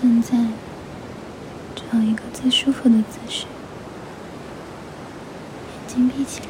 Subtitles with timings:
[0.00, 0.38] 现在
[1.74, 3.46] 找一个最舒服的姿势，
[5.66, 6.46] 眼睛闭起来，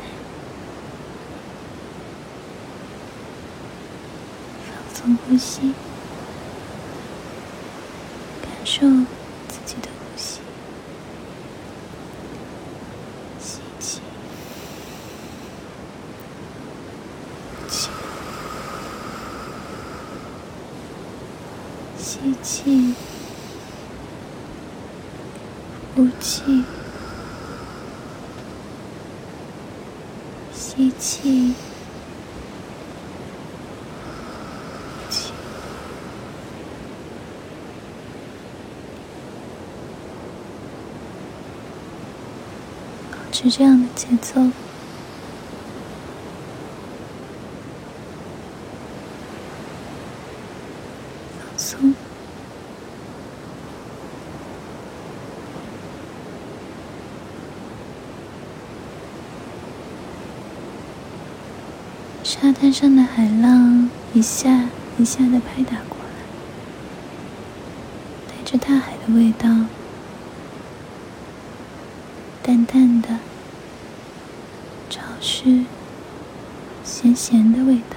[4.67, 5.73] 放松呼吸，
[8.43, 8.87] 感受
[9.49, 10.41] 自己的呼吸，
[13.41, 14.01] 吸气，
[17.63, 17.89] 呼气，
[21.97, 22.95] 吸气。
[25.99, 26.63] 呼气，
[30.55, 31.55] 吸气，
[34.95, 35.33] 呼气，
[43.11, 44.35] 保持这样的节奏，
[51.41, 51.98] 放松。
[62.29, 64.67] 沙滩上的海浪一下
[64.99, 66.27] 一下的拍打过来，
[68.29, 69.49] 带着大海的味道，
[72.43, 73.09] 淡淡的、
[74.91, 75.65] 潮湿、
[76.85, 77.97] 咸咸的味道。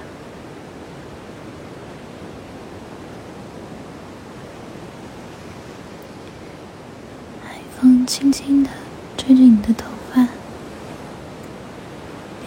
[7.44, 8.70] 海风轻轻的
[9.18, 10.26] 吹着你的头发，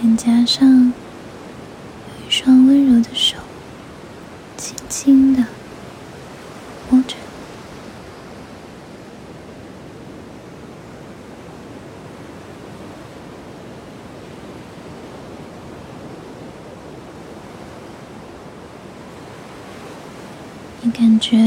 [0.02, 0.92] 脸颊上。
[2.28, 3.38] 一双温柔的手，
[4.58, 5.46] 轻轻的
[6.90, 7.16] 摸着。
[20.82, 21.38] 你，你感觉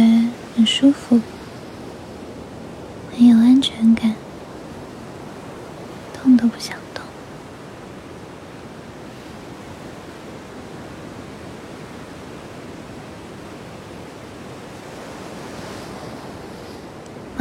[0.56, 1.20] 很舒服，
[3.12, 4.14] 很有安全感，
[6.12, 6.76] 动都不想。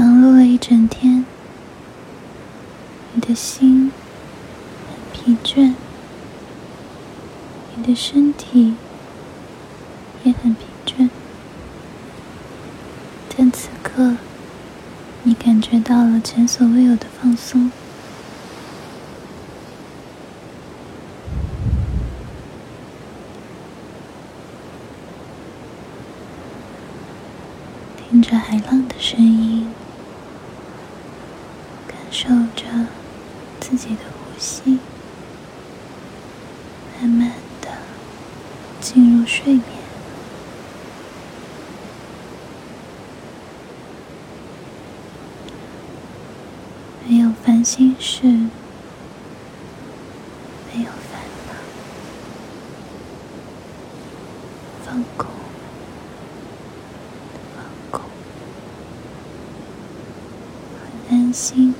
[0.07, 1.25] 忙碌了一整天，
[3.13, 3.91] 你的心
[4.87, 5.73] 很疲倦，
[7.75, 8.75] 你的身体
[10.23, 11.09] 也很疲倦，
[13.35, 14.15] 但此刻，
[15.23, 17.69] 你感觉到了前所未有的放松。
[28.09, 29.67] 听着海浪的声音。
[32.19, 32.63] 受着
[33.59, 34.79] 自己的呼吸，
[36.99, 37.69] 慢慢的
[38.81, 39.63] 进入睡眠，
[47.07, 48.39] 没有烦心事，没
[50.79, 51.53] 有烦恼，
[54.83, 55.29] 放空，
[57.55, 58.09] 放空，
[60.81, 61.75] 很安心。